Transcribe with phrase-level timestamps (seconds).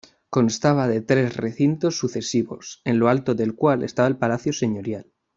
[0.31, 5.11] Constaba de tres recintos sucesivos, en lo alto del cual estaba el palacio señorial.